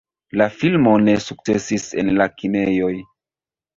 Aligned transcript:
La 0.41 0.45
filmo 0.61 0.93
ne 1.03 1.15
sukcesis 1.27 1.85
en 2.05 2.11
la 2.23 2.27
kinejoj. 2.41 2.93